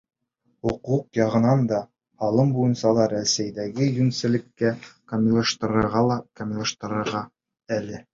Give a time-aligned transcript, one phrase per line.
[0.67, 1.81] Хоҡуҡ яғынан да,
[2.23, 4.71] һалым буйынса ла Рәсәйҙәге йүнселлеккә
[5.13, 7.23] камиллаштырырға ла камиллашырға
[7.77, 8.01] әле.